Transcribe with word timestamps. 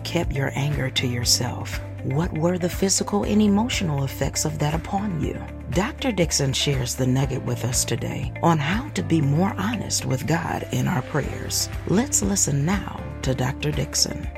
kept 0.00 0.32
your 0.32 0.52
anger 0.54 0.90
to 0.90 1.06
yourself? 1.06 1.80
What 2.02 2.32
were 2.36 2.58
the 2.58 2.68
physical 2.68 3.24
and 3.24 3.42
emotional 3.42 4.04
effects 4.04 4.44
of 4.44 4.58
that 4.58 4.74
upon 4.74 5.20
you? 5.20 5.36
Dr. 5.70 6.12
Dixon 6.12 6.52
shares 6.52 6.94
the 6.94 7.06
nugget 7.06 7.42
with 7.44 7.64
us 7.64 7.84
today 7.84 8.32
on 8.42 8.58
how 8.58 8.88
to 8.90 9.02
be 9.02 9.20
more 9.20 9.54
honest 9.58 10.06
with 10.06 10.26
God 10.26 10.66
in 10.72 10.88
our 10.88 11.02
prayers. 11.02 11.68
Let's 11.86 12.22
listen 12.22 12.64
now 12.64 13.02
to 13.22 13.34
Dr. 13.34 13.70
Dixon. 13.70 14.28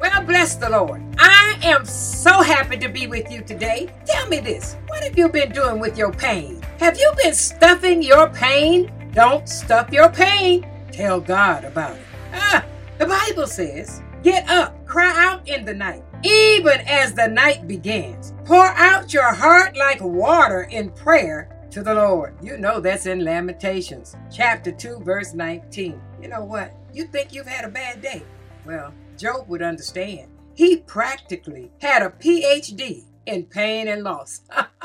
Well, 0.00 0.22
bless 0.22 0.56
the 0.56 0.70
Lord. 0.70 1.02
I 1.18 1.58
am 1.62 1.84
so 1.84 2.42
happy 2.42 2.76
to 2.78 2.88
be 2.88 3.06
with 3.06 3.30
you 3.30 3.42
today. 3.42 3.88
Tell 4.06 4.28
me 4.28 4.40
this 4.40 4.76
what 4.88 5.02
have 5.04 5.18
you 5.18 5.28
been 5.28 5.52
doing 5.52 5.80
with 5.80 5.98
your 5.98 6.12
pain? 6.12 6.62
Have 6.80 6.98
you 6.98 7.12
been 7.22 7.34
stuffing 7.34 8.02
your 8.02 8.28
pain? 8.30 8.92
Don't 9.12 9.48
stuff 9.48 9.90
your 9.92 10.08
pain. 10.10 10.66
Tell 10.92 11.20
God 11.20 11.64
about 11.64 11.96
it. 11.96 12.02
Ah, 12.32 12.64
the 12.98 13.06
Bible 13.06 13.46
says, 13.46 14.02
Get 14.22 14.48
up, 14.48 14.74
cry 14.88 15.12
out 15.24 15.46
in 15.46 15.64
the 15.64 15.74
night, 15.74 16.02
even 16.24 16.80
as 16.86 17.12
the 17.12 17.28
night 17.28 17.68
begins. 17.68 18.34
Pour 18.44 18.66
out 18.66 19.12
your 19.12 19.32
heart 19.32 19.76
like 19.76 20.00
water 20.00 20.62
in 20.62 20.90
prayer 20.90 21.54
to 21.70 21.82
the 21.82 21.94
Lord. 21.94 22.34
You 22.42 22.56
know 22.56 22.80
that's 22.80 23.06
in 23.06 23.22
Lamentations, 23.22 24.16
chapter 24.32 24.72
2, 24.72 25.00
verse 25.00 25.34
19. 25.34 26.00
You 26.20 26.28
know 26.28 26.42
what? 26.42 26.74
You 26.92 27.04
think 27.04 27.32
you've 27.32 27.46
had 27.46 27.66
a 27.66 27.68
bad 27.68 28.00
day? 28.00 28.22
Well, 28.64 28.94
Job 29.16 29.48
would 29.48 29.62
understand. 29.62 30.30
He 30.54 30.78
practically 30.78 31.70
had 31.80 32.02
a 32.02 32.10
PhD 32.10 33.04
in 33.26 33.44
pain 33.44 33.88
and 33.88 34.02
loss. 34.02 34.40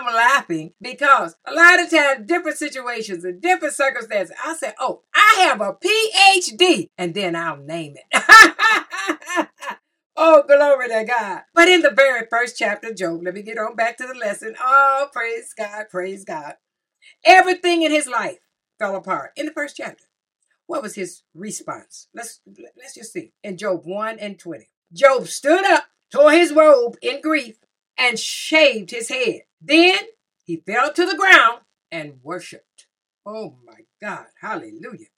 I'm 0.00 0.14
laughing 0.14 0.72
because 0.80 1.36
a 1.46 1.52
lot 1.52 1.80
of 1.80 1.90
times, 1.90 2.26
different 2.26 2.56
situations 2.56 3.24
and 3.24 3.40
different 3.40 3.74
circumstances, 3.74 4.34
I 4.44 4.54
say, 4.54 4.72
Oh, 4.78 5.02
I 5.14 5.42
have 5.42 5.60
a 5.60 5.74
PhD, 5.74 6.88
and 6.96 7.14
then 7.14 7.36
I'll 7.36 7.58
name 7.58 7.96
it. 7.96 9.48
oh, 10.16 10.42
glory 10.46 10.88
to 10.88 11.04
God. 11.04 11.42
But 11.54 11.68
in 11.68 11.82
the 11.82 11.90
very 11.90 12.26
first 12.30 12.56
chapter, 12.58 12.88
of 12.88 12.96
Job, 12.96 13.22
let 13.22 13.34
me 13.34 13.42
get 13.42 13.58
on 13.58 13.76
back 13.76 13.98
to 13.98 14.06
the 14.06 14.14
lesson. 14.14 14.54
Oh, 14.60 15.08
praise 15.12 15.52
God, 15.56 15.86
praise 15.90 16.24
God. 16.24 16.54
Everything 17.24 17.82
in 17.82 17.90
his 17.90 18.06
life 18.06 18.38
fell 18.78 18.96
apart 18.96 19.32
in 19.36 19.46
the 19.46 19.52
first 19.52 19.76
chapter. 19.76 20.04
What 20.66 20.82
was 20.82 20.94
his 20.94 21.22
response? 21.34 22.08
Let's 22.14 22.40
let's 22.76 22.94
just 22.94 23.12
see. 23.12 23.32
In 23.42 23.56
Job 23.56 23.82
1 23.84 24.18
and 24.18 24.38
20. 24.38 24.68
Job 24.92 25.26
stood 25.26 25.64
up, 25.66 25.84
tore 26.12 26.32
his 26.32 26.52
robe 26.52 26.96
in 27.02 27.20
grief, 27.20 27.56
and 28.00 28.18
shaved 28.18 28.90
his 28.90 29.10
head. 29.10 29.42
Then 29.60 29.98
he 30.42 30.56
fell 30.66 30.92
to 30.92 31.04
the 31.04 31.16
ground 31.16 31.60
and 31.92 32.14
worshiped. 32.22 32.86
Oh 33.26 33.56
my 33.64 33.80
God. 34.00 34.26
Hallelujah. 34.40 35.08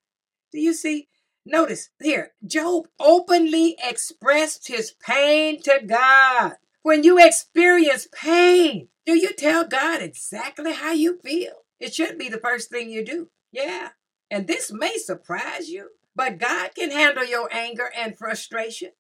Do 0.51 0.61
you 0.61 0.75
see? 0.75 1.09
Notice 1.45 1.91
here, 2.01 2.33
Job 2.47 2.87
openly 3.01 3.77
expressed 3.83 4.69
his 4.69 4.93
pain 4.93 5.61
to 5.63 5.81
God. 5.85 6.55
When 6.83 7.03
you 7.03 7.19
experience 7.19 8.09
pain, 8.13 8.89
do 9.07 9.17
you 9.17 9.33
tell 9.33 9.65
God 9.67 10.03
exactly 10.03 10.73
how 10.73 10.93
you 10.93 11.19
feel? 11.19 11.65
It 11.81 11.95
should 11.95 12.19
be 12.19 12.29
the 12.29 12.39
first 12.39 12.71
thing 12.71 12.91
you 12.91 13.05
do. 13.05 13.29
Yeah. 13.51 13.91
And 14.31 14.47
this 14.47 14.73
may 14.73 14.99
surprise 14.99 15.69
you, 15.69 15.89
but 16.15 16.39
God 16.39 16.75
can 16.77 16.91
handle 16.91 17.25
your 17.25 17.49
anger 17.53 17.91
and 17.97 18.17
frustration. 18.17 18.91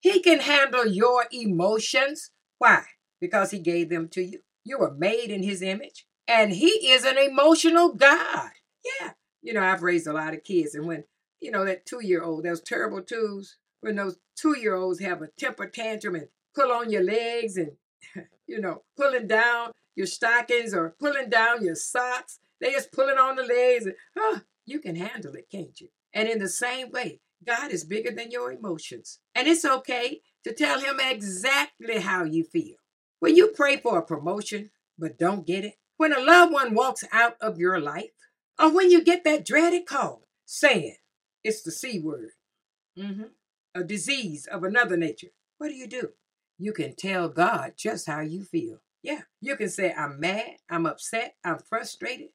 He 0.00 0.20
can 0.20 0.40
handle 0.40 0.86
your 0.86 1.26
emotions. 1.32 2.30
Why? 2.58 2.84
Because 3.20 3.50
He 3.50 3.58
gave 3.58 3.88
them 3.88 4.08
to 4.08 4.22
you. 4.22 4.40
You 4.64 4.78
were 4.78 4.94
made 4.94 5.30
in 5.30 5.42
His 5.42 5.62
image, 5.62 6.06
and 6.26 6.52
He 6.52 6.90
is 6.90 7.04
an 7.04 7.18
emotional 7.18 7.94
God. 7.94 8.50
Yeah. 9.00 9.12
You 9.42 9.54
know, 9.54 9.62
I've 9.62 9.82
raised 9.82 10.06
a 10.06 10.12
lot 10.12 10.34
of 10.34 10.44
kids, 10.44 10.74
and 10.74 10.86
when, 10.86 11.04
you 11.40 11.50
know, 11.50 11.64
that 11.64 11.86
two 11.86 12.04
year 12.04 12.22
old, 12.22 12.44
those 12.44 12.60
terrible 12.60 13.02
twos, 13.02 13.56
when 13.80 13.96
those 13.96 14.18
two 14.36 14.58
year 14.58 14.74
olds 14.74 15.00
have 15.00 15.22
a 15.22 15.28
temper 15.38 15.66
tantrum 15.66 16.14
and 16.14 16.28
pull 16.54 16.72
on 16.72 16.90
your 16.90 17.04
legs 17.04 17.56
and, 17.56 17.72
you 18.46 18.60
know, 18.60 18.82
pulling 18.96 19.26
down 19.26 19.72
your 19.94 20.06
stockings 20.06 20.74
or 20.74 20.94
pulling 20.98 21.30
down 21.30 21.64
your 21.64 21.74
socks, 21.74 22.38
they 22.60 22.70
just 22.72 22.92
pulling 22.92 23.18
on 23.18 23.36
the 23.36 23.42
legs. 23.42 23.86
And, 23.86 23.94
oh, 24.16 24.40
you 24.66 24.80
can 24.80 24.96
handle 24.96 25.34
it, 25.34 25.48
can't 25.50 25.80
you? 25.80 25.88
And 26.12 26.28
in 26.28 26.38
the 26.38 26.48
same 26.48 26.90
way, 26.90 27.20
God 27.46 27.70
is 27.70 27.84
bigger 27.84 28.10
than 28.10 28.30
your 28.30 28.52
emotions. 28.52 29.20
And 29.34 29.46
it's 29.46 29.64
okay 29.64 30.20
to 30.44 30.52
tell 30.52 30.80
Him 30.80 30.98
exactly 31.00 31.98
how 31.98 32.24
you 32.24 32.44
feel. 32.44 32.76
When 33.20 33.36
you 33.36 33.48
pray 33.48 33.76
for 33.76 33.98
a 33.98 34.06
promotion 34.06 34.70
but 34.98 35.18
don't 35.18 35.46
get 35.46 35.64
it, 35.64 35.74
when 35.96 36.12
a 36.12 36.20
loved 36.20 36.52
one 36.52 36.74
walks 36.74 37.04
out 37.12 37.36
of 37.40 37.58
your 37.58 37.80
life, 37.80 38.10
or 38.58 38.72
when 38.72 38.90
you 38.90 39.02
get 39.02 39.24
that 39.24 39.44
dreaded 39.44 39.86
call 39.86 40.22
saying 40.44 40.96
it's 41.42 41.62
the 41.62 41.70
C 41.70 41.98
word, 41.98 42.30
mm-hmm. 42.98 43.24
a 43.74 43.84
disease 43.84 44.46
of 44.46 44.64
another 44.64 44.96
nature, 44.96 45.28
what 45.58 45.68
do 45.68 45.74
you 45.74 45.86
do? 45.86 46.10
You 46.58 46.72
can 46.72 46.94
tell 46.96 47.28
God 47.28 47.74
just 47.76 48.06
how 48.06 48.20
you 48.20 48.44
feel. 48.44 48.78
Yeah, 49.02 49.22
you 49.40 49.56
can 49.56 49.68
say, 49.68 49.92
I'm 49.92 50.18
mad, 50.18 50.56
I'm 50.68 50.86
upset, 50.86 51.36
I'm 51.44 51.58
frustrated, 51.58 52.28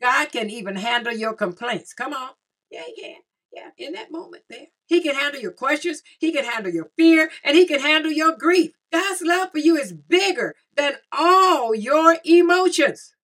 God 0.00 0.30
can 0.30 0.50
even 0.50 0.76
handle 0.76 1.12
your 1.12 1.32
complaints. 1.32 1.94
Come 1.94 2.12
on. 2.12 2.30
Yeah, 2.70 2.84
can. 2.98 3.16
Yeah, 3.52 3.68
in 3.76 3.92
that 3.92 4.10
moment 4.10 4.44
there. 4.48 4.68
He 4.86 5.02
can 5.02 5.14
handle 5.14 5.40
your 5.40 5.52
questions, 5.52 6.02
he 6.18 6.32
can 6.32 6.44
handle 6.44 6.72
your 6.72 6.90
fear, 6.96 7.30
and 7.44 7.56
he 7.56 7.66
can 7.66 7.80
handle 7.80 8.10
your 8.10 8.36
grief. 8.36 8.72
God's 8.92 9.22
love 9.22 9.50
for 9.52 9.58
you 9.58 9.76
is 9.76 9.92
bigger 9.92 10.54
than 10.76 10.94
all 11.10 11.74
your 11.74 12.18
emotions. 12.24 13.14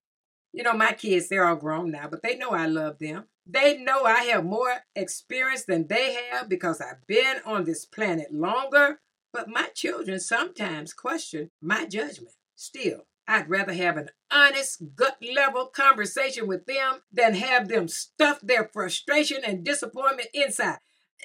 You 0.51 0.63
know, 0.63 0.73
my 0.73 0.93
kids, 0.93 1.29
they're 1.29 1.45
all 1.45 1.55
grown 1.55 1.91
now, 1.91 2.07
but 2.09 2.23
they 2.23 2.35
know 2.35 2.51
I 2.51 2.65
love 2.65 2.97
them. 2.99 3.25
They 3.45 3.77
know 3.77 4.03
I 4.03 4.23
have 4.25 4.43
more 4.43 4.83
experience 4.95 5.65
than 5.65 5.87
they 5.87 6.17
have 6.31 6.49
because 6.49 6.81
I've 6.81 7.05
been 7.07 7.37
on 7.45 7.63
this 7.65 7.85
planet 7.85 8.33
longer. 8.33 8.99
But 9.31 9.47
my 9.47 9.67
children 9.75 10.19
sometimes 10.19 10.93
question 10.93 11.51
my 11.61 11.85
judgment. 11.85 12.33
Still, 12.55 13.05
I'd 13.27 13.49
rather 13.49 13.73
have 13.73 13.97
an 13.97 14.09
honest, 14.31 14.81
gut 14.95 15.17
level 15.35 15.67
conversation 15.67 16.47
with 16.47 16.65
them 16.65 17.01
than 17.11 17.35
have 17.35 17.67
them 17.67 17.87
stuff 17.87 18.39
their 18.41 18.67
frustration 18.73 19.39
and 19.45 19.63
disappointment 19.63 20.29
inside. 20.33 20.79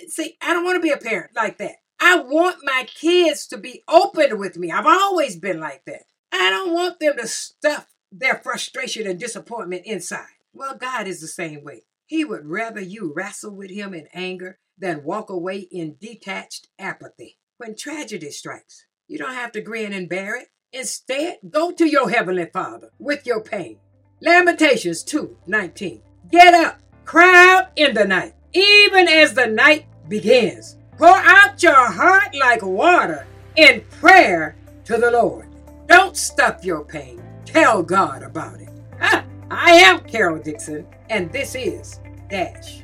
See, 0.09 0.37
I 0.43 0.53
don't 0.53 0.65
want 0.65 0.77
to 0.77 0.83
be 0.83 0.91
a 0.91 0.99
parent 0.99 1.31
like 1.35 1.57
that. 1.59 1.77
I 2.07 2.19
want 2.19 2.59
my 2.63 2.85
kids 2.87 3.47
to 3.47 3.57
be 3.57 3.83
open 3.89 4.39
with 4.39 4.59
me. 4.59 4.71
I've 4.71 4.85
always 4.85 5.37
been 5.37 5.59
like 5.59 5.87
that. 5.87 6.03
I 6.31 6.51
don't 6.51 6.75
want 6.75 7.01
them 7.01 7.17
to 7.17 7.27
stuff 7.27 7.87
their 8.13 8.35
frustration 8.35 9.07
and 9.07 9.19
disappointment 9.19 9.87
inside. 9.87 10.27
Well, 10.53 10.77
God 10.77 11.09
is 11.09 11.23
the 11.23 11.27
same 11.27 11.65
way. 11.65 11.85
He 12.05 12.23
would 12.23 12.45
rather 12.45 12.83
you 12.83 13.15
wrestle 13.17 13.57
with 13.57 13.71
Him 13.71 13.95
in 13.95 14.09
anger 14.13 14.59
than 14.77 15.03
walk 15.03 15.31
away 15.31 15.61
in 15.61 15.97
detached 15.99 16.69
apathy. 16.79 17.39
When 17.57 17.75
tragedy 17.75 18.31
strikes, 18.31 18.85
you 19.09 19.17
don't 19.17 19.33
have 19.33 19.53
to 19.53 19.63
grin 19.63 19.95
and 19.95 20.07
bear 20.07 20.37
it. 20.37 20.49
Instead, 20.75 21.39
go 21.49 21.71
to 21.71 21.89
your 21.89 22.11
heavenly 22.11 22.51
Father 22.53 22.91
with 22.99 23.27
your 23.27 23.41
pain. 23.41 23.79
Lamentations 24.21 25.03
2 25.05 25.39
19. 25.47 26.03
Get 26.31 26.53
up, 26.53 26.83
cry 27.07 27.55
out 27.55 27.71
in 27.77 27.95
the 27.95 28.05
night, 28.05 28.35
even 28.53 29.09
as 29.09 29.33
the 29.33 29.47
night 29.47 29.87
begins. 30.07 30.77
Pour 30.97 31.09
out 31.09 31.61
your 31.61 31.91
heart 31.91 32.35
like 32.37 32.63
water 32.63 33.27
in 33.57 33.83
prayer 34.01 34.57
to 34.85 34.97
the 34.97 35.11
Lord. 35.11 35.49
Don't 35.89 36.17
stuff 36.17 36.65
your 36.65 36.85
pain. 36.85 37.21
Tell 37.45 37.83
God 37.83 38.23
about 38.23 38.61
it. 38.61 38.69
I 39.51 39.73
am 39.73 40.01
Carol 40.01 40.39
Dixon, 40.39 40.87
and 41.11 41.33
this 41.33 41.57
is 41.57 42.01
Dash. 42.31 42.84